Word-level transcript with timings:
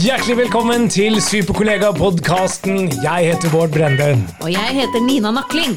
Hjertelig 0.00 0.36
velkommen 0.38 0.86
til 0.88 1.18
Superkollega-podkasten. 1.20 2.86
Jeg 3.02 3.26
heter 3.26 3.50
Bård 3.52 3.74
Brende. 3.74 4.14
Og 4.40 4.48
jeg 4.48 4.72
heter 4.78 5.02
Nina 5.04 5.28
Nakling. 5.34 5.74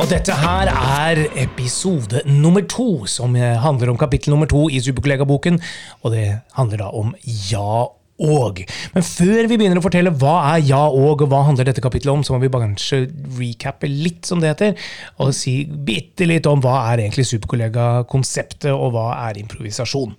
Og 0.00 0.08
dette 0.10 0.34
her 0.34 0.72
er 0.72 1.20
episode 1.38 2.24
nummer 2.26 2.64
to, 2.66 3.06
som 3.06 3.36
handler 3.38 3.92
om 3.92 4.00
kapittel 4.00 4.34
nummer 4.34 4.50
to 4.50 4.64
i 4.66 4.82
Superkollega-boken. 4.82 5.60
Og 6.02 6.16
det 6.16 6.26
handler 6.58 6.82
da 6.82 6.90
om 6.98 7.14
ja 7.52 7.86
og. 8.18 8.60
Men 8.96 9.06
før 9.06 9.46
vi 9.46 9.60
begynner 9.60 9.78
å 9.78 9.86
fortelle 9.86 10.16
hva 10.18 10.34
er 10.56 10.66
ja 10.66 10.82
og, 10.88 11.22
og 11.22 11.30
hva 11.30 11.44
handler 11.46 11.70
dette 11.70 11.84
kapittelet 11.84 12.16
om, 12.16 12.26
så 12.26 12.34
må 12.34 12.42
vi 12.42 12.50
kanskje 12.50 13.04
recappe 13.38 13.86
litt, 13.86 14.24
som 14.26 14.42
det 14.42 14.50
heter, 14.50 14.90
og 15.22 15.30
si 15.36 15.60
bitte 15.70 16.26
litt 16.26 16.50
om 16.50 16.58
hva 16.64 16.88
er 16.90 17.06
egentlig 17.06 17.28
superkollega-konseptet, 17.36 18.72
og 18.74 18.96
hva 18.98 19.12
er 19.28 19.44
improvisasjon. 19.44 20.18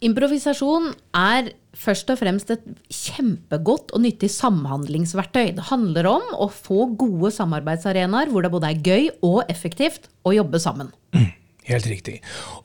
Improvisasjon 0.00 0.94
er 1.12 1.58
først 1.76 2.10
og 2.12 2.18
fremst 2.20 2.50
et 2.52 2.64
kjempegodt 2.90 3.92
og 3.94 4.02
nyttig 4.04 4.30
samhandlingsverktøy. 4.34 5.52
Det 5.56 5.68
handler 5.70 6.08
om 6.10 6.32
å 6.36 6.48
få 6.52 6.90
gode 6.98 7.32
samarbeidsarenaer 7.34 8.32
hvor 8.32 8.46
det 8.46 8.52
både 8.54 8.72
er 8.72 8.82
gøy 8.86 9.10
og 9.26 9.42
effektivt 9.52 10.10
å 10.26 10.34
jobbe 10.36 10.62
sammen. 10.62 10.90
Mm. 11.16 11.28
Helt 11.70 11.86
riktig. 11.86 12.16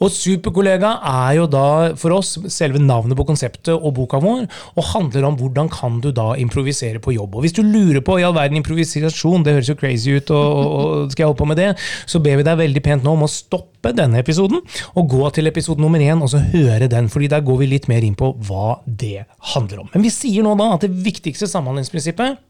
Og 0.01 0.09
Superkollega 0.09 0.95
er 1.05 1.35
jo 1.37 1.45
da 1.51 1.93
for 1.99 2.15
oss 2.15 2.35
selve 2.53 2.81
navnet 2.81 3.17
på 3.17 3.25
konseptet 3.27 3.73
og 3.75 3.93
boka 3.99 4.17
vår, 4.21 4.45
og 4.73 4.87
handler 4.95 5.27
om 5.27 5.37
hvordan 5.37 5.69
kan 5.73 5.99
du 6.01 6.09
da 6.15 6.31
improvisere 6.41 7.01
på 7.03 7.13
jobb. 7.13 7.37
Og 7.37 7.45
Hvis 7.45 7.53
du 7.53 7.61
lurer 7.61 8.01
på 8.01 8.17
i 8.19 8.25
all 8.25 8.33
verden 8.35 8.57
improvisasjon, 8.57 9.45
det 9.45 9.53
høres 9.57 9.69
jo 9.69 9.77
crazy 9.77 10.15
ut, 10.17 10.31
og, 10.33 10.45
og 10.65 11.11
skal 11.13 11.23
jeg 11.23 11.29
holde 11.29 11.41
på 11.43 11.49
med 11.51 11.61
det, 11.61 11.69
så 12.09 12.21
ber 12.23 12.39
vi 12.39 12.47
deg 12.47 12.61
veldig 12.63 12.83
pent 12.85 13.05
nå 13.05 13.13
om 13.13 13.27
å 13.27 13.31
stoppe 13.31 13.93
denne 13.93 14.21
episoden 14.23 14.63
og 14.97 15.09
gå 15.11 15.29
til 15.35 15.51
episode 15.51 15.83
nummer 15.83 16.01
én 16.01 16.23
og 16.23 16.31
så 16.33 16.41
høre 16.41 16.89
den, 16.89 17.11
fordi 17.11 17.29
der 17.31 17.45
går 17.45 17.61
vi 17.61 17.69
litt 17.75 17.89
mer 17.91 18.05
inn 18.05 18.17
på 18.17 18.31
hva 18.47 18.79
det 18.85 19.27
handler 19.53 19.85
om. 19.85 19.91
Men 19.93 20.07
vi 20.07 20.13
sier 20.13 20.45
nå 20.45 20.55
da 20.57 20.71
at 20.75 20.87
det 20.87 20.93
viktigste 21.05 21.49
samhandlingsprinsippet 21.51 22.41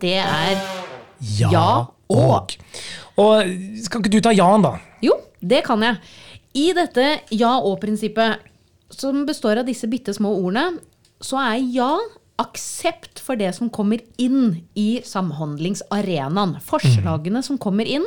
Det 0.00 0.18
er 0.20 0.79
ja, 1.38 1.50
ja 1.52 1.70
og. 2.10 2.56
Og 3.20 3.50
Skal 3.84 4.02
ikke 4.02 4.12
du 4.12 4.20
ta 4.24 4.32
ja-en, 4.34 4.64
da? 4.64 4.76
Jo, 5.04 5.16
det 5.40 5.62
kan 5.66 5.82
jeg. 5.84 6.00
I 6.58 6.70
dette 6.74 7.06
ja 7.36 7.52
og-prinsippet, 7.58 8.46
som 8.90 9.22
består 9.28 9.60
av 9.60 9.68
disse 9.68 9.86
bitte 9.90 10.14
små 10.16 10.32
ordene, 10.40 10.80
så 11.22 11.38
er 11.42 11.60
ja 11.70 11.92
aksept 12.40 13.20
for 13.22 13.38
det 13.38 13.52
som 13.56 13.70
kommer 13.72 14.00
inn 14.20 14.62
i 14.78 15.00
samhandlingsarenaen. 15.06 16.56
Forslagene 16.64 17.42
mm. 17.42 17.46
som 17.46 17.58
kommer 17.60 17.88
inn. 17.88 18.06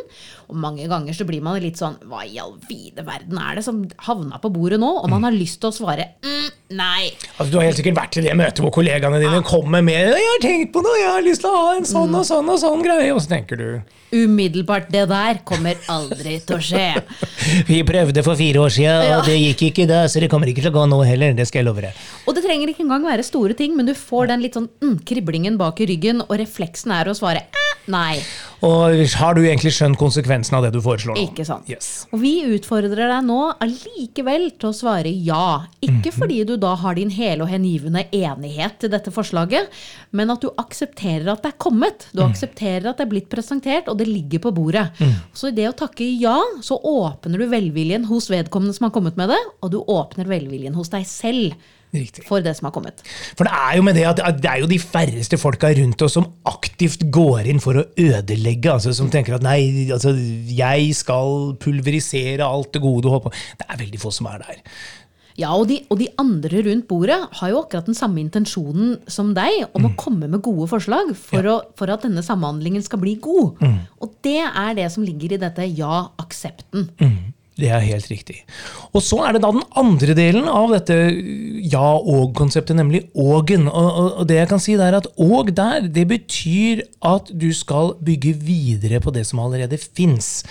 Og 0.50 0.58
mange 0.60 0.88
ganger 0.90 1.16
så 1.16 1.28
blir 1.28 1.44
man 1.46 1.60
litt 1.64 1.80
sånn 1.80 1.96
Hva 2.10 2.24
i 2.28 2.36
all 2.42 2.56
vide 2.68 3.06
verden 3.08 3.40
er 3.40 3.58
det 3.58 3.66
som 3.66 3.84
havna 4.08 4.40
på 4.44 4.52
bordet 4.54 4.82
nå? 4.82 4.90
Og 5.00 5.08
man 5.08 5.22
mm. 5.22 5.28
har 5.30 5.38
lyst 5.38 5.62
til 5.64 5.70
å 5.72 5.76
svare 5.76 6.10
mm, 6.26 6.50
nei. 6.78 7.12
Altså, 7.38 7.50
du 7.54 7.60
har 7.60 7.70
helt 7.70 7.80
sikkert 7.80 8.00
vært 8.02 8.20
i 8.20 8.26
det 8.28 8.38
møtet 8.38 8.64
hvor 8.66 8.74
kollegaene 8.76 9.22
dine 9.22 9.40
ja. 9.40 9.48
kommer 9.48 9.86
med 9.86 10.14
'Jeg 10.14 10.30
har 10.30 10.44
tenkt 10.44 10.74
på 10.74 10.84
noe, 10.86 11.00
jeg 11.00 11.12
har 11.12 11.26
lyst 11.26 11.46
til 11.46 11.52
å 11.52 11.60
ha 11.60 11.76
en 11.78 11.88
sånn 11.88 12.16
og 12.18 12.26
sånn 12.28 12.50
og 12.50 12.60
sånn 12.62 12.86
greie', 12.86 13.14
og 13.14 13.22
så 13.24 13.36
tenker 13.38 13.60
du 13.60 13.68
Umiddelbart. 14.14 14.92
Det 14.94 15.08
der 15.10 15.40
kommer 15.48 15.80
aldri 15.90 16.36
til 16.46 16.60
å 16.60 16.62
skje. 16.62 17.02
Vi 17.70 17.80
prøvde 17.88 18.22
for 18.26 18.38
fire 18.38 18.62
år 18.62 18.74
siden, 18.76 19.10
og 19.18 19.26
det 19.26 19.40
gikk 19.40 19.64
ikke 19.72 19.88
da, 19.90 20.04
så 20.12 20.22
det 20.22 20.30
kommer 20.32 20.52
ikke 20.52 20.62
til 20.62 20.70
å 20.70 20.76
gå 20.76 20.84
nå 20.90 21.00
heller. 21.08 21.34
Det 21.38 21.48
skal 21.50 21.64
jeg 21.64 21.68
love 21.68 21.82
deg. 21.88 22.04
Og 22.30 22.38
det 22.38 22.44
trenger 22.46 22.70
ikke 22.70 22.86
engang 22.86 23.08
være 23.08 23.26
store 23.26 23.58
ting, 23.58 23.74
men 23.78 23.90
du 23.90 23.96
får 23.98 24.23
den 24.30 24.44
litt 24.44 24.58
sånn 24.58 24.70
mm, 24.82 24.98
kriblingen 25.08 25.60
bak 25.60 25.82
i 25.84 25.88
ryggen, 25.90 26.24
og 26.26 26.36
refleksen 26.40 26.94
er 26.96 27.10
å 27.10 27.16
svare 27.18 27.46
eh, 27.50 27.76
nei. 27.92 28.18
Og 28.64 29.02
har 29.20 29.36
du 29.36 29.42
egentlig 29.44 29.74
skjønt 29.76 30.00
konsekvensen 30.00 30.56
av 30.56 30.64
det 30.66 30.72
du 30.76 30.80
foreslår 30.84 31.18
nå? 31.18 31.26
Ikke 31.28 31.44
sant. 31.48 31.68
Yes. 31.68 32.06
Og 32.16 32.22
vi 32.22 32.32
utfordrer 32.56 32.96
deg 33.12 33.26
nå 33.28 33.40
allikevel 33.64 34.50
til 34.56 34.70
å 34.70 34.76
svare 34.78 35.12
ja. 35.12 35.66
Ikke 35.82 36.12
-hmm. 36.12 36.20
fordi 36.20 36.44
du 36.48 36.56
da 36.58 36.76
har 36.76 36.96
din 36.96 37.10
hele 37.10 37.44
og 37.44 37.50
hengivende 37.50 38.06
enighet 38.12 38.80
til 38.80 38.90
dette 38.90 39.12
forslaget, 39.12 39.68
men 40.12 40.30
at 40.30 40.42
du 40.42 40.50
aksepterer 40.58 41.28
at 41.32 41.44
det 41.44 41.52
er 41.54 41.58
kommet. 41.58 42.08
Du 42.14 42.24
mm. 42.24 42.32
aksepterer 42.32 42.90
at 42.90 42.98
det 42.98 43.06
er 43.06 43.10
blitt 43.10 43.30
presentert, 43.30 43.88
og 43.88 43.98
det 43.98 44.08
ligger 44.08 44.40
på 44.40 44.52
bordet. 44.52 44.90
Mm. 45.00 45.14
Så 45.34 45.48
i 45.48 45.52
det 45.52 45.68
å 45.68 45.76
takke 45.76 46.04
ja, 46.04 46.40
så 46.62 46.80
åpner 46.80 47.38
du 47.38 47.48
velviljen 47.48 48.06
hos 48.06 48.30
vedkommende 48.30 48.74
som 48.74 48.86
har 48.86 48.92
kommet 48.92 49.18
med 49.18 49.30
det, 49.30 49.44
og 49.62 49.72
du 49.72 49.80
åpner 49.80 50.26
velviljen 50.26 50.76
hos 50.76 50.90
deg 50.90 51.06
selv 51.06 51.54
Riktig. 51.94 52.24
for 52.26 52.42
det 52.42 52.56
som 52.58 52.66
har 52.66 52.74
kommet. 52.74 53.04
For 53.38 53.46
det 53.46 53.54
er 53.54 53.78
jo 53.78 53.84
med 53.86 53.98
det 54.00 54.06
at 54.10 54.22
det 54.42 54.50
er 54.50 54.64
jo 54.64 54.70
de 54.70 54.80
færreste 54.82 55.38
folka 55.38 55.70
rundt 55.78 56.02
oss 56.02 56.16
som 56.18 56.26
aktivt 56.50 57.06
går 57.14 57.50
inn 57.52 57.62
for 57.62 57.78
å 57.78 57.86
ødelegge. 57.94 58.53
Altså 58.58 58.94
Som 58.96 59.12
tenker 59.14 59.38
at 59.38 59.46
nei, 59.46 59.90
altså, 59.92 60.14
jeg 60.48 60.92
skal 60.98 61.56
pulverisere 61.62 62.46
alt 62.46 62.74
det 62.74 62.84
gode 62.84 63.06
du 63.06 63.10
holder 63.14 63.30
på 63.30 63.34
Det 63.60 63.70
er 63.70 63.82
veldig 63.82 64.02
få 64.02 64.12
som 64.14 64.30
er 64.32 64.44
der. 64.44 64.62
Ja, 65.40 65.50
og 65.58 65.66
de, 65.70 65.80
og 65.90 65.98
de, 65.98 66.08
andre 66.22 66.62
rundt 66.68 66.86
bordet 66.90 67.18
har 67.40 67.50
jo 67.50 67.64
akkurat 67.64 67.88
den 67.90 67.98
samme 67.98 68.22
intensjonen 68.22 69.00
som 69.10 69.32
deg 69.34 69.64
om 69.72 69.82
mm. 69.82 69.88
å 69.88 69.94
komme 69.98 70.30
med 70.30 70.44
gode 70.46 70.68
forslag 70.70 71.10
for, 71.18 71.42
ja. 71.42 71.56
å, 71.56 71.74
for, 71.80 71.90
at 71.90 72.06
denne 72.06 72.22
samhandlingen 72.26 72.86
skal 72.86 73.02
bli 73.02 73.16
god. 73.22 73.58
Mm. 73.64 73.80
Og 74.06 74.14
det 74.26 74.42
er 74.46 74.76
det 74.78 74.90
som 74.94 75.06
ligger 75.06 75.34
i 75.34 75.42
dette 75.42 75.66
ja-aksepten. 75.74 76.86
Mm. 77.02 77.33
Det 77.54 77.68
er 77.70 77.84
helt 77.86 78.08
riktig. 78.10 78.40
Og 78.98 79.04
så 79.06 79.20
er 79.28 79.36
det 79.36 79.44
da 79.44 79.52
den 79.54 79.66
andre 79.78 80.16
delen 80.18 80.48
av 80.50 80.72
dette 80.74 80.96
ja 81.70 81.86
og-konseptet, 82.00 82.74
nemlig 82.80 83.04
ågen. 83.14 83.68
Og, 83.70 84.24
det 84.30 84.40
jeg 84.40 84.50
kan 84.50 84.62
si 84.64 84.74
er 84.74 84.98
at 84.98 85.10
åg 85.22 85.52
der, 85.54 85.86
det 85.86 86.08
betyr 86.10 86.82
at 87.06 87.30
du 87.30 87.52
skal 87.54 87.94
bygge 88.02 88.34
videre 88.42 89.02
på 89.04 89.14
det 89.14 89.28
som 89.30 89.44
allerede 89.44 89.78
fins. 89.78 90.42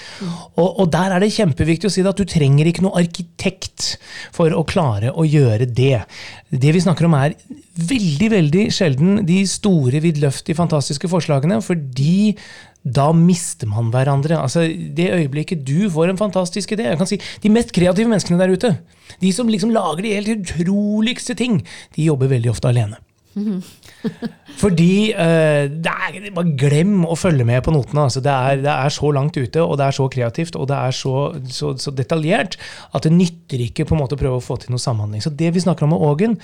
Og, 0.55 0.69
og, 0.69 0.87
der 0.95 1.17
er 1.17 1.25
det 1.25 1.33
kjempeviktig 1.35 1.91
å 1.91 1.95
si 1.95 2.07
at 2.07 2.23
du 2.23 2.29
trenger 2.29 2.71
ikke 2.71 2.87
noe 2.87 3.03
arkitekt 3.03 3.97
for 4.35 4.55
å 4.55 4.63
klare 4.69 5.11
å 5.11 5.27
gjøre 5.27 5.67
det. 5.67 6.05
Det 6.53 6.75
vi 6.77 6.85
snakker 6.85 7.09
om 7.09 7.19
er 7.19 7.35
veldig, 7.73 8.29
veldig 8.31 8.67
sjelden 8.75 9.23
de 9.27 9.43
store, 9.49 10.03
vidløftige, 10.05 10.59
fantastiske 10.59 11.11
forslagene, 11.11 11.59
fordi 11.65 12.37
da 12.83 13.13
mister 13.15 13.71
man 13.71 13.93
hverandre. 13.95 14.41
Altså, 14.41 14.67
Det 14.67 15.13
øyeblikket 15.13 15.65
du 15.67 15.89
får 15.91 16.11
en 16.11 16.19
fantastisk 16.19 16.73
idé 16.73 16.89
jeg 16.89 16.99
kan 16.99 17.07
si, 17.07 17.21
De 17.43 17.51
mest 17.51 17.73
kreative 17.73 18.09
menneskene 18.09 18.39
der 18.39 18.53
ute, 18.53 18.79
de 19.21 19.33
som 19.33 19.49
liksom 19.49 19.71
lager 19.71 20.03
de 20.03 20.15
helt 20.15 20.35
utroligste 20.51 21.35
ting, 21.35 21.63
de 21.97 22.05
jobber 22.05 22.27
veldig 22.29 22.51
ofte 22.51 22.69
alene. 22.69 22.97
Fordi 24.63 25.13
uh, 25.17 25.65
det 25.73 25.93
er, 25.93 26.27
Bare 26.37 26.53
glem 26.59 27.07
å 27.09 27.17
følge 27.17 27.47
med 27.49 27.63
på 27.65 27.73
notene. 27.73 28.05
Altså, 28.05 28.21
det, 28.25 28.33
er, 28.33 28.61
det, 28.61 28.73
er, 28.73 28.93
så 28.93 29.13
langt 29.15 29.39
ute, 29.39 29.63
og 29.63 29.79
det 29.81 29.87
er 29.87 29.97
så 29.97 30.09
kreativt 30.13 30.59
og 30.59 30.69
det 30.69 30.77
er 30.77 30.97
så, 30.97 31.15
så, 31.49 31.73
så, 31.81 31.95
detaljert 31.97 32.59
at 32.93 33.07
det 33.07 33.15
nytter 33.15 33.65
ikke 33.69 33.87
på 33.89 33.97
en 33.97 34.03
måte 34.03 34.19
å 34.19 34.21
prøve 34.21 34.41
å 34.41 34.45
få 34.45 34.59
til 34.61 34.75
noe 34.75 34.83
samhandling. 34.83 35.25
Så 35.25 35.33
det 35.33 35.53
vi 35.55 35.65
snakker 35.65 35.89
om 35.89 35.95
med 35.95 36.05
Ågen, 36.11 36.37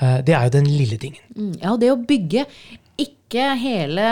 uh, 0.00 0.20
det 0.24 0.36
er 0.36 0.48
jo 0.48 0.56
den 0.56 0.70
lille 0.70 1.00
tingen. 1.02 1.22
Mm, 1.36 1.56
ja, 1.58 1.74
og 1.74 1.82
det 1.82 1.92
å 1.92 2.00
bygge 2.00 2.46
ikke 3.30 3.46
hele 3.62 4.04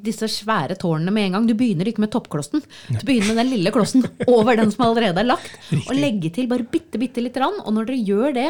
disse 0.00 0.24
svære 0.32 0.76
tårnene 0.80 1.12
med 1.12 1.28
en 1.28 1.36
gang. 1.36 1.48
Du 1.48 1.52
begynner 1.58 1.88
ikke 1.90 2.00
med 2.00 2.12
toppklossen. 2.14 2.62
Du 2.88 3.02
begynner 3.04 3.34
med 3.34 3.42
den 3.42 3.50
lille 3.52 3.72
klossen 3.74 4.06
over 4.32 4.56
den 4.56 4.72
som 4.72 4.86
allerede 4.86 5.20
er 5.20 5.28
lagt. 5.28 5.50
Riktig. 5.68 5.84
Og 5.84 5.98
legge 6.00 6.30
til 6.32 6.48
bare 6.50 6.64
bitte, 6.64 7.00
bitte 7.00 7.20
lite 7.20 7.36
grann. 7.36 7.58
Og 7.66 7.76
når 7.76 7.90
dere 7.90 8.00
gjør 8.08 8.36
det 8.38 8.46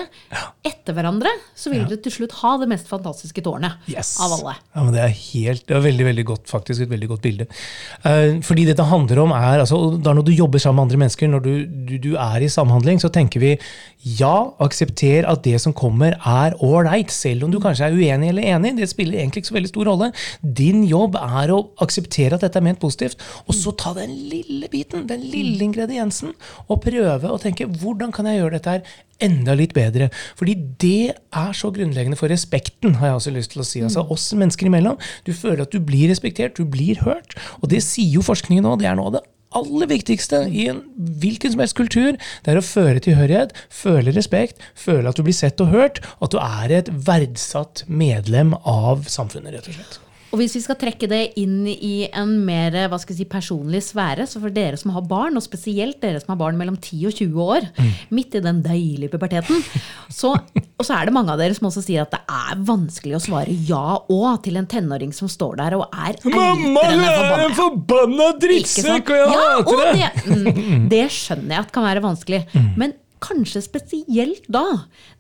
etter 0.71 0.95
hverandre, 0.95 1.33
så 1.59 1.73
vil 1.73 1.89
dere 1.89 1.99
til 2.05 2.15
slutt 2.21 2.37
ha 2.39 2.55
det 2.63 2.71
mest 2.71 2.91
fantastiske 2.91 3.43
tårnet 3.45 3.91
yes. 3.91 4.15
av 4.23 4.37
alle. 4.39 4.55
Ja, 4.77 4.85
men 4.87 4.95
Det 4.95 5.03
er 5.03 5.17
helt, 5.17 5.67
det 5.67 5.77
er 5.77 5.85
veldig 5.89 6.09
veldig 6.11 6.27
godt, 6.31 6.47
faktisk 6.51 6.87
et 6.87 6.93
veldig 6.95 7.11
godt 7.11 7.27
bilde. 7.27 7.49
Uh, 8.07 8.39
fordi 8.47 8.69
dette 8.71 8.87
handler 8.87 9.25
om 9.25 9.35
er, 9.35 9.65
altså, 9.65 9.81
da 9.99 10.15
Når 10.15 10.27
du 10.27 10.33
jobber 10.33 10.63
sammen 10.63 10.85
med 10.85 10.91
andre 10.91 11.03
mennesker, 11.05 11.31
når 11.35 11.45
du, 11.45 11.53
du, 11.89 11.95
du 11.99 12.11
er 12.15 12.47
i 12.47 12.53
samhandling, 12.53 13.03
så 13.03 13.11
tenker 13.11 13.43
vi 13.43 13.57
ja, 14.21 14.35
aksepter 14.63 15.27
at 15.29 15.43
det 15.45 15.59
som 15.61 15.75
kommer, 15.77 16.15
er 16.15 16.55
ålreit. 16.63 17.11
Selv 17.11 17.45
om 17.45 17.53
du 17.53 17.59
kanskje 17.61 17.91
er 17.91 17.97
uenig 17.97 18.31
eller 18.31 18.47
enig. 18.55 18.77
Det 18.79 18.89
spiller 18.89 19.19
egentlig 19.19 19.43
ikke 19.43 19.51
så 19.51 19.59
veldig 19.59 19.73
stor 19.73 19.80
rolle. 19.89 20.11
Din 20.43 20.83
jobb 20.89 21.19
er 21.21 21.53
å 21.55 21.61
akseptere 21.85 22.37
at 22.37 22.45
dette 22.47 22.61
er 22.61 22.67
ment 22.67 22.81
positivt, 22.83 23.21
og 23.47 23.57
så 23.57 23.75
ta 23.79 23.95
den 23.97 24.13
lille 24.31 24.71
biten, 24.73 25.07
den 25.11 25.25
lille 25.33 25.65
ingrediensen, 25.67 26.35
og 26.69 26.83
prøve 26.85 27.31
å 27.31 27.41
tenke 27.41 27.69
hvordan 27.81 28.15
kan 28.15 28.29
jeg 28.29 28.41
gjøre 28.41 28.59
dette 28.59 28.77
her 28.77 28.95
enda 29.21 29.55
litt 29.57 29.75
bedre. 29.77 30.09
Fordi 30.39 30.55
det 30.81 31.11
er 31.13 31.57
så 31.57 31.73
grunnleggende 31.75 32.19
for 32.19 32.33
respekten, 32.33 32.97
har 33.01 33.11
jeg 33.11 33.19
også 33.21 33.35
lyst 33.35 33.55
til 33.55 33.65
å 33.65 33.69
si. 33.69 33.83
Altså 33.85 34.07
oss 34.13 34.31
mennesker 34.37 34.71
imellom. 34.71 34.97
Du 35.27 35.35
føler 35.37 35.67
at 35.67 35.75
du 35.75 35.83
blir 35.85 36.09
respektert, 36.13 36.57
du 36.57 36.65
blir 36.65 37.03
hørt. 37.05 37.37
Og 37.61 37.69
det 37.73 37.83
sier 37.85 38.21
jo 38.21 38.25
forskningen 38.25 38.65
nå. 38.65 38.79
Det 38.81 38.89
er 38.89 38.97
noe 38.99 39.13
av 39.13 39.19
det 39.19 39.27
aller 39.57 39.91
viktigste 39.91 40.45
i 40.49 40.67
en 40.71 40.83
hvilken 41.23 41.55
som 41.55 41.63
helst 41.65 41.79
kultur, 41.79 42.19
det 42.45 42.53
er 42.53 42.61
å 42.61 42.67
føre 42.67 43.03
tilhørighet, 43.05 43.55
føle 43.73 44.15
respekt, 44.17 44.63
føle 44.79 45.11
at 45.11 45.19
du 45.19 45.27
blir 45.27 45.37
sett 45.37 45.61
og 45.63 45.73
hørt, 45.75 46.03
og 46.19 46.29
at 46.29 46.37
du 46.37 46.41
er 46.43 46.77
et 46.81 46.93
verdsatt 47.09 47.85
medlem 47.89 48.55
av 48.63 49.09
samfunnet, 49.11 49.57
rett 49.57 49.73
og 49.73 49.81
slett. 49.81 50.01
Og 50.31 50.39
hvis 50.39 50.55
vi 50.55 50.63
skal 50.63 50.79
trekke 50.79 51.09
det 51.11 51.21
inn 51.41 51.65
i 51.67 52.07
en 52.07 52.37
mer 52.47 52.77
hva 52.91 52.99
skal 53.03 53.15
jeg 53.15 53.25
si, 53.25 53.29
personlig 53.31 53.83
sfære, 53.83 54.29
så 54.31 54.39
for 54.43 54.55
dere 54.55 54.79
som 54.79 54.93
har 54.95 55.03
barn, 55.11 55.39
og 55.39 55.43
spesielt 55.43 55.99
dere 56.03 56.21
som 56.23 56.33
har 56.35 56.41
barn 56.41 56.59
mellom 56.61 56.77
10 56.79 57.01
og 57.11 57.17
20 57.19 57.41
år, 57.57 57.67
mm. 57.75 57.91
midt 58.15 58.37
i 58.39 58.45
den 58.45 58.61
deilige 58.63 59.11
puberteten, 59.11 59.65
så, 60.21 60.37
og 60.39 60.87
så 60.87 60.97
er 60.97 61.11
det 61.11 61.17
mange 61.17 61.35
av 61.35 61.43
dere 61.43 61.57
som 61.59 61.67
også 61.71 61.83
sier 61.83 62.07
at 62.07 62.15
det 62.15 62.23
er 62.31 62.63
vanskelig 62.69 63.19
å 63.19 63.23
svare 63.25 63.57
ja 63.67 63.99
og 64.01 64.29
til 64.45 64.61
en 64.61 64.71
tenåring 64.71 65.15
som 65.17 65.31
står 65.31 65.59
der 65.61 65.79
og 65.79 65.87
er 65.91 66.19
Mamma, 66.31 66.87
du 66.95 67.05
er 67.05 67.45
en 67.49 67.57
forbanna 67.59 68.31
drittsekk, 68.41 69.11
og 69.11 69.19
jeg 69.19 69.35
ja, 69.35 69.51
hater 69.59 69.83
det! 69.83 70.11
Det, 70.31 70.55
mm, 70.61 70.89
det 70.91 71.05
skjønner 71.15 71.57
jeg 71.57 71.67
at 71.67 71.75
kan 71.75 71.87
være 71.87 72.05
vanskelig. 72.05 72.45
Mm. 72.55 72.71
Men 72.79 72.95
kanskje 73.21 73.63
spesielt 73.65 74.47
da, 74.53 74.65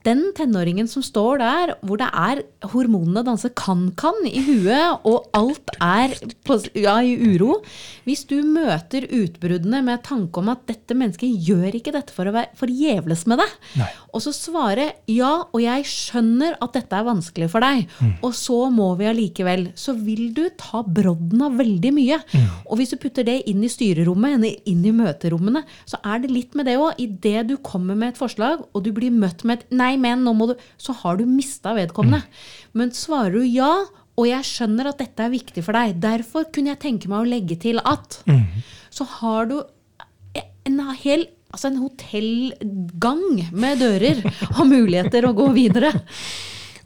den 0.06 0.30
tenåringen 0.36 0.88
som 0.88 1.04
står 1.04 1.40
der 1.42 1.72
hvor 1.84 2.00
det 2.00 2.08
er 2.16 2.42
hormonene 2.72 3.22
danser 3.26 3.52
kan-kan 3.56 4.16
i 4.28 4.40
huet, 4.46 5.04
og 5.04 5.28
alt 5.36 5.72
er 5.80 6.14
på, 6.46 6.56
ja, 6.78 6.98
i 7.04 7.14
uro 7.16 7.60
Hvis 8.06 8.24
du 8.28 8.40
møter 8.46 9.04
utbruddene 9.04 9.82
med 9.84 10.02
tanke 10.06 10.40
om 10.40 10.50
at 10.52 10.64
dette 10.68 10.96
mennesket 10.96 11.44
gjør 11.46 11.76
ikke 11.76 11.94
dette 11.94 12.14
for 12.14 12.28
å 12.28 12.34
være 12.34 12.56
forgjeves 12.58 13.26
med 13.30 13.40
deg, 13.42 13.54
Nei. 13.80 13.90
og 14.10 14.24
så 14.24 14.32
svare 14.34 14.90
ja, 15.10 15.32
og 15.50 15.60
jeg 15.62 15.86
skjønner 15.88 16.56
at 16.60 16.74
dette 16.76 16.96
er 16.96 17.06
vanskelig 17.06 17.50
for 17.52 17.64
deg, 17.64 17.86
og 18.24 18.32
så 18.36 18.58
må 18.72 18.92
vi 18.98 19.08
allikevel, 19.10 19.68
så 19.78 19.94
vil 19.96 20.30
du 20.36 20.46
ta 20.58 20.82
brodden 20.86 21.44
av 21.46 21.58
veldig 21.60 21.92
mye. 21.96 22.20
Og 22.66 22.80
hvis 22.80 22.94
du 22.94 22.98
putter 23.02 23.26
det 23.26 23.40
inn 23.50 23.62
i 23.66 23.70
styrerommet, 23.70 24.46
inn 24.68 24.82
i 24.86 24.94
møterommene, 24.94 25.62
så 25.88 26.00
er 26.06 26.22
det 26.22 26.32
litt 26.32 26.56
med 26.58 26.68
det 26.68 26.76
òg. 26.80 26.98
Idet 27.00 27.46
du 27.50 27.56
kommer 27.64 27.89
med 27.98 28.12
et 28.12 28.20
forslag, 28.20 28.62
og 28.74 28.84
du 28.84 28.92
blir 28.96 29.10
møtt 29.14 29.44
med 29.44 29.60
et 29.60 29.72
'nei, 29.72 29.96
men 29.96 30.24
nå 30.24 30.34
må 30.36 30.50
du', 30.50 30.58
så 30.78 30.92
har 30.92 31.16
du 31.16 31.24
mista 31.26 31.74
vedkommende. 31.74 32.22
Men 32.74 32.90
svarer 32.90 33.32
du 33.32 33.44
ja, 33.46 33.84
og 34.18 34.26
jeg 34.28 34.44
skjønner 34.44 34.90
at 34.90 34.98
dette 34.98 35.24
er 35.24 35.32
viktig 35.32 35.64
for 35.64 35.72
deg, 35.72 36.00
derfor 36.00 36.44
kunne 36.52 36.74
jeg 36.74 36.80
tenke 36.80 37.08
meg 37.08 37.22
å 37.22 37.30
legge 37.30 37.56
til 37.56 37.80
at, 37.84 38.22
så 38.90 39.04
har 39.04 39.46
du 39.46 39.62
en 40.66 40.80
hel 41.02 41.28
Altså 41.50 41.66
en 41.66 41.80
hotellgang 41.82 43.50
med 43.50 43.80
dører 43.82 44.20
og 44.60 44.68
muligheter 44.70 45.26
å 45.26 45.32
gå 45.34 45.48
videre. 45.50 45.90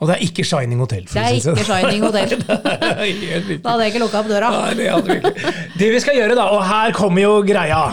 Og 0.01 0.09
det 0.09 0.17
er 0.17 0.25
ikke 0.25 0.45
Shining 0.45 0.81
Hotel. 0.81 1.05
Det 1.05 1.21
er 1.21 1.37
si 1.37 1.45
sånn. 1.45 1.59
ikke 1.59 1.69
Shining 1.69 2.01
Hotel. 2.01 2.33
Da 2.49 3.75
hadde 3.75 3.85
jeg 3.85 3.93
ikke 3.93 4.05
lukka 4.07 4.25
opp 4.25 4.33
døra. 4.33 4.53
Nei, 4.57 4.75
det 4.81 4.89
ikke. 4.89 5.49
Det 5.77 5.95
vi 5.99 6.01
skal 6.01 6.17
gjøre, 6.17 6.41
da, 6.41 6.49
og 6.57 6.65
her 6.65 6.97
kommer 6.97 7.27
jo 7.27 7.43
greia 7.45 7.91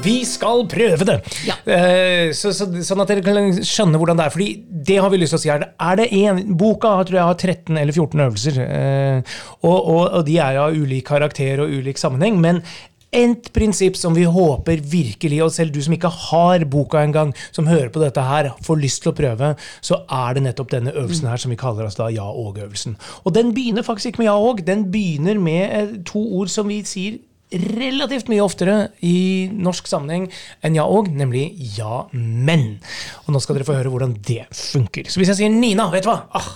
Vi 0.00 0.22
skal 0.24 0.64
prøve 0.70 1.04
det! 1.04 1.18
Ja. 1.46 1.56
Eh, 1.68 2.30
så, 2.36 2.52
så, 2.56 2.68
sånn 2.84 3.02
at 3.04 3.10
dere 3.12 3.24
kan 3.24 3.50
skjønne 3.60 4.00
hvordan 4.00 4.20
det 4.20 4.26
er. 4.26 4.34
Fordi 4.34 4.48
det 4.88 5.00
har 5.02 5.12
vi 5.12 5.20
lyst 5.20 5.36
til 5.36 5.40
å 5.40 5.42
si 5.42 5.52
her. 5.52 5.66
Er 5.76 5.98
det 6.00 6.08
en, 6.22 6.40
Boka 6.58 6.94
tror 7.04 7.18
jeg 7.18 7.28
har 7.28 7.36
13 7.36 7.82
eller 7.82 7.92
14 7.92 8.24
øvelser. 8.26 8.62
eh, 8.64 9.36
og, 9.60 9.76
og, 9.76 10.06
og 10.06 10.24
de 10.28 10.38
er 10.40 10.62
av 10.62 10.78
ulik 10.78 11.06
karakter 11.10 11.62
og 11.64 11.76
ulik 11.82 12.00
sammenheng. 12.00 12.40
men 12.42 12.64
et 13.12 13.50
prinsipp 13.52 13.98
som 14.00 14.14
vi 14.16 14.22
håper 14.24 14.80
virkelig, 14.88 15.42
og 15.44 15.50
selv 15.52 15.74
du 15.74 15.82
som 15.84 15.92
ikke 15.92 16.08
har 16.08 16.62
boka 16.64 17.02
engang, 17.04 17.34
som 17.52 17.68
hører 17.68 17.90
på 17.92 18.00
dette 18.00 18.22
her, 18.24 18.48
får 18.64 18.80
lyst 18.80 19.02
til 19.04 19.12
å 19.12 19.18
prøve, 19.18 19.50
så 19.84 19.98
er 20.08 20.38
det 20.38 20.44
nettopp 20.46 20.70
denne 20.72 20.94
øvelsen 20.96 21.28
her 21.28 21.42
som 21.42 21.52
vi 21.52 21.58
kaller 21.60 21.84
oss 21.84 21.98
da 22.00 22.08
ja 22.08 22.24
og-øvelsen. 22.24 22.96
Og 23.28 23.34
den 23.36 23.52
begynner 23.52 23.84
faktisk 23.84 24.14
ikke 24.14 24.24
med 24.24 24.30
ja 24.30 24.38
og, 24.40 24.64
den 24.64 24.86
begynner 24.94 25.36
med 25.36 25.76
eh, 25.76 25.92
to 26.08 26.24
ord 26.40 26.48
som 26.48 26.72
vi 26.72 26.80
sier 26.88 27.20
relativt 27.52 28.30
mye 28.32 28.42
oftere 28.44 28.76
i 29.04 29.48
norsk 29.52 29.88
sammenheng 29.90 30.28
enn 30.64 30.78
ja 30.78 30.86
og, 30.88 31.10
nemlig 31.12 31.48
ja, 31.76 32.04
men. 32.12 32.78
Og 33.26 33.34
nå 33.34 33.42
skal 33.42 33.58
dere 33.58 33.68
få 33.68 33.76
høre 33.78 33.92
hvordan 33.92 34.16
det 34.26 34.44
funker. 34.56 35.10
Så 35.10 35.20
hvis 35.20 35.32
jeg 35.34 35.42
sier 35.42 35.54
Nina, 35.54 35.90
vet 35.92 36.06
du 36.06 36.10
hva? 36.12 36.22
Ah, 36.38 36.50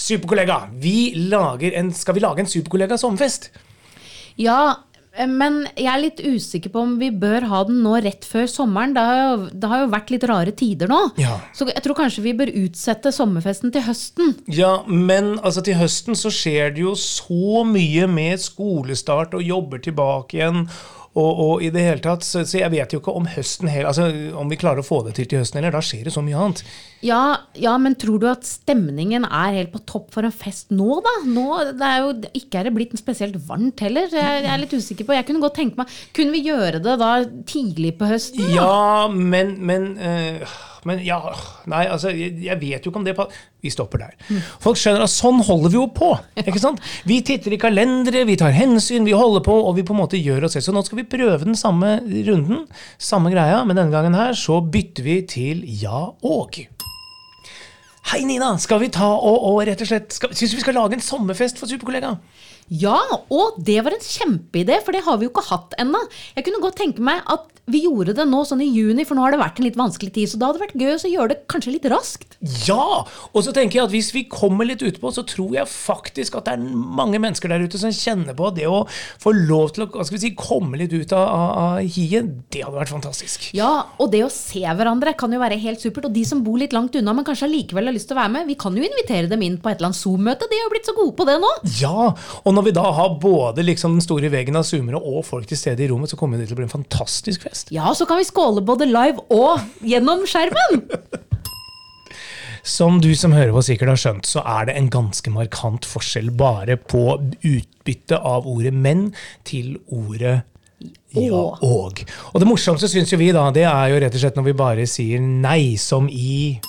superkollega, 0.00 0.62
vi 0.82 1.12
lager 1.30 1.76
en, 1.80 1.92
skal 1.96 2.16
vi 2.16 2.24
lage 2.24 2.44
en 2.44 2.50
superkollega 2.50 2.98
sommerfest? 3.00 3.50
Ja, 4.40 4.60
men 5.10 5.56
jeg 5.74 5.90
er 5.90 6.02
litt 6.04 6.20
usikker 6.22 6.70
på 6.72 6.82
om 6.84 6.92
vi 7.00 7.10
bør 7.10 7.48
ha 7.50 7.64
den 7.66 7.80
nå 7.84 7.96
rett 8.04 8.26
før 8.28 8.46
sommeren. 8.50 8.94
Det 8.94 9.02
har 9.04 9.18
jo, 9.18 9.48
det 9.50 9.70
har 9.72 9.82
jo 9.82 9.90
vært 9.92 10.12
litt 10.14 10.26
rare 10.30 10.54
tider 10.56 10.90
nå. 10.90 11.00
Ja. 11.20 11.40
Så 11.56 11.66
jeg 11.68 11.82
tror 11.84 11.98
kanskje 11.98 12.24
vi 12.24 12.36
bør 12.38 12.52
utsette 12.62 13.12
sommerfesten 13.14 13.74
til 13.74 13.84
høsten. 13.88 14.36
Ja, 14.46 14.80
men 14.86 15.34
altså 15.40 15.64
til 15.66 15.80
høsten 15.80 16.18
så 16.18 16.32
skjer 16.34 16.76
det 16.76 16.84
jo 16.86 16.94
så 16.98 17.64
mye 17.66 18.06
med 18.10 18.40
skolestart 18.42 19.34
og 19.36 19.44
jobber 19.44 19.82
tilbake 19.82 20.38
igjen. 20.38 20.64
Og, 21.18 21.40
og 21.42 21.62
i 21.66 21.72
det 21.74 21.82
hele 21.82 22.02
tatt, 22.04 22.22
så, 22.22 22.44
så 22.46 22.60
jeg 22.60 22.70
vet 22.70 22.92
jo 22.94 23.00
ikke 23.00 23.12
om 23.18 23.24
høsten 23.26 23.66
hel, 23.66 23.88
altså 23.90 24.04
om 24.38 24.50
vi 24.50 24.58
klarer 24.60 24.78
å 24.78 24.86
få 24.86 25.00
det 25.08 25.16
til 25.16 25.26
til 25.26 25.40
høsten, 25.42 25.58
eller 25.58 25.74
da 25.74 25.80
skjer 25.82 26.06
det 26.06 26.12
så 26.14 26.22
mye 26.22 26.38
annet. 26.38 26.62
Ja, 27.02 27.22
ja, 27.58 27.72
men 27.82 27.96
tror 27.98 28.20
du 28.22 28.28
at 28.30 28.46
stemningen 28.46 29.26
er 29.26 29.56
helt 29.56 29.72
på 29.74 29.82
topp 29.90 30.12
for 30.14 30.28
en 30.28 30.34
fest 30.34 30.70
nå, 30.70 31.00
da? 31.02 31.16
Nå, 31.26 31.48
det 31.80 31.88
er 31.88 32.04
jo, 32.04 32.14
ikke 32.38 32.60
er 32.60 32.68
det 32.68 32.74
blitt 32.76 32.94
spesielt 33.00 33.40
varmt 33.48 33.82
heller. 33.82 34.06
Jeg, 34.06 34.44
jeg 34.44 34.52
er 34.54 34.62
litt 34.62 34.76
usikker 34.76 35.08
på. 35.08 35.16
Jeg 35.18 35.26
kunne 35.26 35.42
godt 35.42 35.58
tenke 35.58 35.80
meg 35.80 35.98
Kunne 36.14 36.34
vi 36.36 36.44
gjøre 36.46 36.78
det 36.84 36.96
da 37.00 37.12
tidlig 37.48 37.96
på 37.98 38.06
høsten? 38.10 38.46
da? 38.46 38.52
Ja, 38.54 39.08
men, 39.10 39.56
men, 39.66 39.90
eh, 39.98 40.58
men 40.88 41.00
ja, 41.04 41.18
nei, 41.68 41.82
altså, 41.92 42.12
jeg, 42.16 42.38
jeg 42.44 42.56
vet 42.60 42.86
jo 42.86 42.92
ikke 42.92 43.00
om 43.02 43.06
det 43.06 43.14
Vi 43.60 43.72
stopper 43.72 44.00
der. 44.00 44.14
Folk 44.62 44.78
skjønner 44.80 45.04
at 45.04 45.12
sånn 45.12 45.42
holder 45.44 45.72
vi 45.72 45.76
jo 45.76 45.86
på. 45.92 46.10
ikke 46.40 46.62
sant? 46.62 46.80
Vi 47.08 47.20
titter 47.26 47.52
i 47.52 47.60
kalendere, 47.60 48.24
vi 48.28 48.38
tar 48.40 48.54
hensyn, 48.56 49.04
vi 49.04 49.16
holder 49.16 49.44
på, 49.44 49.52
og 49.52 49.76
vi 49.76 49.84
på 49.84 49.92
en 49.92 50.00
måte 50.00 50.20
gjør 50.20 50.48
oss 50.48 50.56
selv. 50.56 50.70
Så 50.70 50.76
nå 50.76 50.84
skal 50.86 51.02
vi 51.02 51.08
prøve 51.12 51.42
den 51.44 51.58
samme 51.58 51.98
runden, 52.30 52.64
samme 52.96 53.32
greia, 53.34 53.60
men 53.68 53.76
denne 53.76 53.92
gangen 53.92 54.16
her 54.16 54.36
så 54.38 54.62
bytter 54.64 55.04
vi 55.04 55.18
til 55.28 55.64
ja 55.82 56.06
og. 56.08 56.62
Hei, 58.10 58.24
Nina! 58.26 58.54
Skal 58.58 58.80
vi 58.82 58.88
ta 58.90 59.06
og, 59.12 59.44
og 59.50 59.60
rett 59.68 59.84
og 59.84 59.90
slett 59.90 60.16
skal, 60.16 60.32
Syns 60.34 60.54
du 60.54 60.56
vi 60.58 60.64
skal 60.64 60.74
lage 60.74 60.96
en 60.96 61.04
sommerfest 61.04 61.60
for 61.60 61.70
superkollega? 61.70 62.16
Ja, 62.70 62.98
og 63.34 63.58
det 63.66 63.80
var 63.82 63.96
en 63.96 64.04
kjempeidé, 64.04 64.78
for 64.84 64.94
det 64.94 65.02
har 65.06 65.18
vi 65.18 65.26
jo 65.26 65.32
ikke 65.32 65.48
hatt 65.48 65.74
ennå. 65.82 66.04
Jeg 66.36 66.46
kunne 66.46 66.62
godt 66.62 66.78
tenke 66.78 67.02
meg 67.02 67.24
at 67.30 67.48
vi 67.70 67.84
gjorde 67.84 68.14
det 68.18 68.26
nå 68.26 68.40
sånn 68.46 68.62
i 68.64 68.68
juni, 68.70 69.04
for 69.06 69.14
nå 69.14 69.24
har 69.24 69.34
det 69.34 69.40
vært 69.40 69.60
en 69.60 69.66
litt 69.66 69.78
vanskelig 69.78 70.12
tid. 70.16 70.30
Så 70.30 70.38
da 70.40 70.48
hadde 70.48 70.58
det 70.58 70.64
vært 70.64 70.80
gøy 70.80 70.92
å 70.94 71.10
gjøre 71.12 71.32
det 71.32 71.38
kanskje 71.50 71.74
litt 71.76 71.86
raskt. 71.90 72.36
Ja! 72.66 73.04
Og 73.30 73.44
så 73.46 73.54
tenker 73.54 73.78
jeg 73.78 73.86
at 73.86 73.94
hvis 73.94 74.10
vi 74.14 74.24
kommer 74.30 74.66
litt 74.66 74.82
utpå, 74.86 75.12
så 75.14 75.22
tror 75.28 75.54
jeg 75.54 75.70
faktisk 75.70 76.38
at 76.38 76.48
det 76.48 76.56
er 76.56 76.64
mange 77.00 77.20
mennesker 77.22 77.52
der 77.52 77.62
ute 77.62 77.78
som 77.80 77.92
kjenner 77.94 78.34
på 78.38 78.50
det 78.56 78.66
å 78.70 78.82
få 79.22 79.34
lov 79.36 79.74
til 79.76 79.86
å 79.86 79.88
hva 79.90 80.06
skal 80.06 80.16
vi 80.16 80.22
si, 80.24 80.32
komme 80.38 80.80
litt 80.80 80.94
ut 80.94 81.14
av, 81.14 81.26
av, 81.26 81.50
av 81.62 81.94
hiet, 81.94 82.32
det 82.50 82.64
hadde 82.64 82.78
vært 82.80 82.94
fantastisk. 82.94 83.50
Ja, 83.56 83.70
og 84.00 84.10
det 84.14 84.24
å 84.26 84.32
se 84.32 84.64
hverandre 84.64 85.14
kan 85.18 85.34
jo 85.34 85.42
være 85.42 85.60
helt 85.62 85.82
supert. 85.82 86.08
Og 86.10 86.16
de 86.16 86.24
som 86.26 86.42
bor 86.46 86.58
litt 86.60 86.74
langt 86.74 86.96
unna, 86.98 87.14
men 87.14 87.26
kanskje 87.28 87.46
allikevel 87.48 87.90
har 87.90 87.96
lyst 87.96 88.10
til 88.10 88.18
å 88.18 88.22
være 88.22 88.34
med, 88.38 88.50
vi 88.50 88.58
kan 88.58 88.76
jo 88.76 88.86
invitere 88.86 89.30
dem 89.30 89.46
inn 89.46 89.60
på 89.62 89.70
et 89.70 89.78
eller 89.78 89.92
annet 89.92 90.00
Zoom-møte. 90.00 90.50
De 90.50 90.58
har 90.58 90.66
jo 90.66 90.74
blitt 90.74 90.90
så 90.90 90.96
gode 90.96 91.16
på 91.18 91.28
det 91.28 91.38
nå. 91.42 91.52
Ja, 91.78 92.10
og 92.10 92.59
når 92.60 92.66
vi 92.66 92.76
da 92.76 92.90
har 92.92 93.14
både 93.16 93.62
liksom 93.64 93.94
den 93.96 94.04
store 94.04 94.28
veggen 94.28 94.58
av 94.58 94.66
zoomere 94.68 94.98
og 95.00 95.22
folk 95.24 95.48
til 95.48 95.56
stede 95.56 95.80
i 95.80 95.88
rommet, 95.88 96.10
så 96.12 96.18
kommer 96.20 96.36
det 96.36 96.50
til 96.50 96.58
å 96.58 96.60
bli 96.60 96.66
en 96.66 96.72
fantastisk 96.72 97.46
fest. 97.46 97.70
Ja, 97.72 97.88
så 97.96 98.04
kan 98.08 98.20
vi 98.20 98.26
skåle 98.28 98.60
både 98.60 98.88
live 98.90 99.22
og 99.32 99.62
gjennom 99.80 100.26
skjermen. 100.28 100.82
Som 102.60 102.98
du 103.00 103.08
som 103.16 103.32
hører 103.32 103.54
på 103.56 103.62
sikkert 103.64 103.94
har 103.94 104.00
skjønt, 104.02 104.28
så 104.28 104.42
er 104.44 104.66
det 104.68 104.74
en 104.76 104.90
ganske 104.92 105.32
markant 105.32 105.88
forskjell 105.88 106.28
bare 106.36 106.76
på 106.76 107.06
utbytte 107.48 108.18
av 108.20 108.44
ordet 108.50 108.74
menn 108.76 109.06
til 109.48 109.78
ordet 109.88 110.42
ja 111.16 111.22
Og. 111.32 111.64
og. 111.64 112.02
Det 112.40 112.48
morsomste 112.48 112.88
syns 112.88 113.12
jo 113.12 113.18
vi 113.20 113.30
da, 113.36 113.46
det 113.52 113.64
er 113.68 113.94
jo 113.94 114.02
rett 114.04 114.14
og 114.16 114.22
slett 114.22 114.36
når 114.36 114.46
vi 114.50 114.54
bare 114.60 114.84
sier 114.88 115.20
nei, 115.20 115.76
som 115.80 116.08
i 116.12 116.60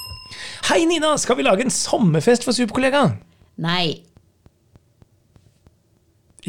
Hei, 0.70 0.86
Nina, 0.88 1.18
skal 1.20 1.36
vi 1.40 1.44
lage 1.44 1.68
en 1.68 1.76
sommerfest 1.76 2.48
for 2.48 2.56
superkollega? 2.56 3.04
Nei. 3.60 4.11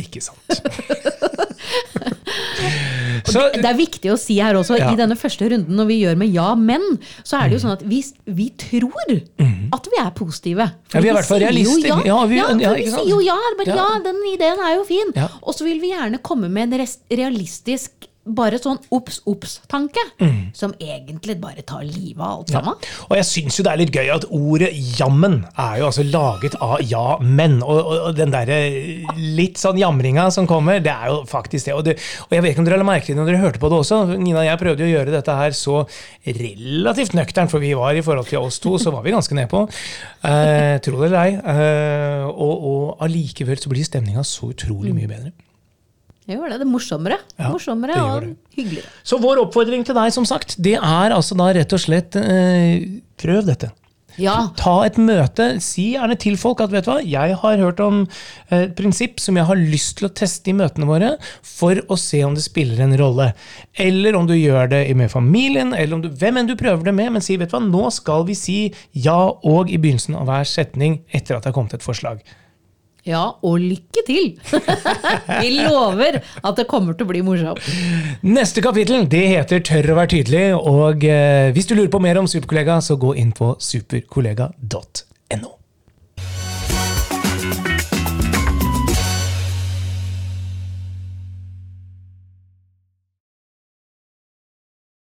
Ikke 0.01 0.23
sant. 0.25 0.41
så, 3.33 3.43
Det 3.55 3.65
er 3.69 3.77
viktig 3.79 4.11
å 4.13 4.17
si 4.21 4.37
her 4.43 4.57
også, 4.59 4.77
Ja. 4.81 4.91
i 4.93 4.97
denne 4.99 5.17
første 5.19 5.49
runden 5.53 5.77
når 5.79 5.87
vi 5.91 5.97
gjør 6.03 6.17
med 6.21 6.33
ja, 6.35 6.53
men, 6.59 6.83
så 7.25 7.39
er 7.41 7.49
det 7.51 7.59
jo 7.59 7.63
sånn 7.67 7.77
at 7.77 7.85
vi, 7.89 8.03
vi 8.27 8.49
tror 8.59 9.13
at 9.73 9.89
vi 9.93 10.01
er 10.03 10.11
positive. 10.17 10.67
For. 10.89 10.99
Ja, 10.99 11.03
vi 11.03 11.09
er 11.09 11.13
i 11.13 11.17
hvert 11.19 11.29
fall 11.31 11.43
realister. 11.45 11.89
Ja, 11.89 12.01
Ja, 12.07 12.19
vi- 12.27 12.37
ja, 12.41 12.73
vi 12.77 12.87
sier 12.91 13.09
jo 13.09 13.21
ja. 13.25 13.37
Bare, 13.59 13.77
Ja. 13.77 13.89
den 14.05 14.17
ideen 14.33 14.59
er 14.61 14.75
jo 14.77 14.85
fin. 14.85 15.13
Og 15.43 15.55
så 15.55 15.65
vil 15.65 15.81
vi 15.81 15.93
gjerne 15.93 16.19
komme 16.23 16.49
med 16.51 16.73
en 16.73 16.87
realistisk 17.11 17.91
bare 18.23 18.59
sånn 18.63 18.79
obs, 18.95 19.19
obs-tanke, 19.27 20.03
som 20.55 20.75
egentlig 20.79 21.35
bare 21.43 21.65
tar 21.67 21.83
livet 21.83 22.21
av 22.23 22.39
alt. 22.39 22.53
Ja. 22.53 22.61
sammen. 22.61 22.79
Og 23.09 23.17
jeg 23.19 23.27
syns 23.27 23.59
jo 23.59 23.65
det 23.67 23.73
er 23.73 23.81
litt 23.81 23.97
gøy 23.97 24.11
at 24.15 24.27
ordet 24.31 24.71
'jammen' 24.73 25.41
er 25.59 25.81
jo 25.81 25.89
altså 25.89 26.05
laget 26.07 26.55
av 26.61 26.79
ja, 26.87 27.19
men. 27.19 27.61
Og, 27.63 27.81
og, 27.81 27.99
og 28.09 28.17
den 28.17 28.33
derre 28.35 28.59
litt 29.19 29.59
sånn 29.59 29.81
jamringa 29.81 30.29
som 30.31 30.47
kommer, 30.47 30.81
det 30.83 30.93
er 30.93 31.11
jo 31.11 31.23
faktisk 31.29 31.67
det. 31.67 31.75
Og, 31.75 31.85
det. 31.85 31.99
og 32.29 32.37
jeg 32.37 32.45
vet 32.45 32.55
ikke 32.55 32.65
om 32.65 32.71
dere 32.71 32.81
la 32.81 32.89
merke 32.89 33.07
til 33.07 33.17
det 33.17 33.23
når 33.23 33.33
dere 33.33 33.43
hørte 33.43 33.63
på 33.63 33.73
det 33.73 33.81
også. 33.83 34.01
Nina 34.15 34.43
og 34.45 34.49
jeg 34.49 34.63
prøvde 34.63 34.87
jo 34.87 34.91
å 34.91 34.97
gjøre 34.97 35.17
dette 35.17 35.39
her 35.43 35.59
så 35.59 35.83
relativt 36.27 37.17
nøkternt, 37.19 37.51
for 37.51 37.63
vi 37.63 37.75
var 37.79 37.99
i 37.99 38.05
forhold 38.07 38.31
til 38.31 38.43
oss 38.43 38.61
to, 38.63 38.77
så 38.79 38.95
var 38.95 39.03
vi 39.07 39.15
ganske 39.15 39.37
nedpå. 39.37 39.67
Eh, 40.23 40.77
tro 40.85 41.01
det 41.01 41.11
eller 41.11 41.23
ei. 41.25 41.33
Eh, 41.55 42.27
og, 42.31 42.69
og 42.73 43.07
allikevel 43.07 43.59
så 43.59 43.73
blir 43.73 43.87
stemninga 43.87 44.23
så 44.27 44.53
utrolig 44.55 44.95
mye 44.95 45.11
bedre. 45.11 45.35
Det 46.33 46.39
gjør 46.41 46.49
det. 46.55 46.59
Det 46.63 46.67
er 46.67 46.73
morsommere. 46.73 47.21
Ja, 47.37 47.53
morsommere 47.53 47.99
det 47.99 48.03
og 48.09 48.25
det. 48.25 48.33
hyggeligere. 48.57 48.91
Så 49.05 49.21
vår 49.21 49.45
oppfordring 49.45 49.85
til 49.85 49.97
deg, 49.99 50.15
som 50.17 50.25
sagt, 50.29 50.57
det 50.65 50.79
er 50.81 51.13
altså 51.13 51.37
da 51.37 51.53
rett 51.53 51.77
og 51.77 51.83
slett 51.83 52.17
eh, 52.17 52.89
prøv 53.21 53.45
dette. 53.51 53.69
Ja. 54.21 54.35
Ta 54.59 54.75
et 54.85 54.99
møte. 55.01 55.47
Si 55.65 55.93
gjerne 55.95 56.17
til 56.21 56.37
folk 56.41 56.61
at 56.65 56.73
vet 56.73 56.85
du 56.85 56.91
hva, 56.91 56.99
jeg 57.01 57.37
har 57.41 57.63
hørt 57.63 57.81
om 57.81 58.03
et 58.53 58.75
prinsipp 58.77 59.21
som 59.23 59.39
jeg 59.39 59.49
har 59.49 59.61
lyst 59.61 59.99
til 60.01 60.09
å 60.09 60.13
teste 60.13 60.53
i 60.53 60.57
møtene 60.57 60.89
våre, 60.89 61.15
for 61.41 61.81
å 61.89 61.97
se 62.01 62.21
om 62.27 62.37
det 62.37 62.45
spiller 62.45 62.83
en 62.85 62.97
rolle. 63.01 63.31
Eller 63.81 64.19
om 64.19 64.29
du 64.29 64.35
gjør 64.37 64.69
det 64.75 64.83
med 64.99 65.13
familien, 65.13 65.73
eller 65.73 65.97
om 65.97 66.05
du, 66.05 66.11
hvem 66.13 66.43
enn 66.43 66.51
du 66.51 66.57
prøver 66.61 66.91
det 66.91 66.97
med. 66.99 67.15
Men 67.17 67.25
si 67.25 67.39
vet 67.41 67.53
du 67.53 67.57
hva, 67.57 67.65
nå 67.65 67.89
skal 67.95 68.27
vi 68.29 68.37
si 68.39 68.61
ja 68.93 69.19
og 69.33 69.73
i 69.73 69.81
begynnelsen 69.81 70.19
av 70.21 70.29
hver 70.29 70.49
setning 70.49 71.03
etter 71.13 71.37
at 71.39 71.45
det 71.45 71.53
har 71.53 71.57
kommet 71.57 71.77
et 71.79 71.87
forslag. 71.87 72.21
Ja, 73.07 73.23
og 73.43 73.59
lykke 73.59 74.05
til! 74.07 74.29
Vi 75.43 75.49
lover 75.57 76.21
at 76.23 76.59
det 76.59 76.69
kommer 76.71 76.95
til 76.95 77.09
å 77.09 77.11
bli 77.11 77.23
morsomt. 77.27 77.65
Neste 78.23 78.63
kapittel 78.63 79.09
det 79.11 79.25
heter 79.33 79.65
'Tør 79.65 79.95
å 79.95 79.99
være 79.99 80.13
tydelig'. 80.15 80.55
Og 80.55 81.05
eh, 81.05 81.51
hvis 81.55 81.67
du 81.67 81.75
lurer 81.75 81.91
på 81.91 82.03
mer 82.03 82.21
om 82.23 82.31
Superkollega, 82.31 82.79
så 82.81 82.97
gå 82.97 83.17
inn 83.19 83.35
på 83.35 83.57
superkollega.no. 83.59 85.53